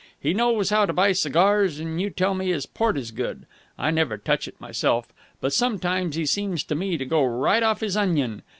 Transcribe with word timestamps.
He 0.19 0.33
knows 0.33 0.71
how 0.71 0.87
to 0.87 0.93
buy 0.93 1.11
cigars, 1.11 1.77
and 1.79 2.01
you 2.01 2.09
tell 2.09 2.33
me 2.33 2.47
his 2.47 2.65
port 2.65 2.97
is 2.97 3.11
good 3.11 3.45
I 3.77 3.91
never 3.91 4.17
touch 4.17 4.47
it 4.47 4.59
myself 4.59 5.09
but 5.39 5.53
sometimes 5.53 6.15
he 6.15 6.25
seems 6.25 6.63
to 6.63 6.73
me 6.73 6.97
to 6.97 7.05
go 7.05 7.23
right 7.23 7.61
off 7.61 7.81
his 7.81 7.95
onion. 7.95 8.41